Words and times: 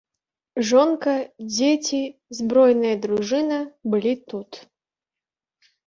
Жонка, 0.69 1.13
дзеці, 1.53 2.01
збройная 2.39 2.95
дружына 3.07 3.63
былі 3.95 4.13
тут. 4.35 4.51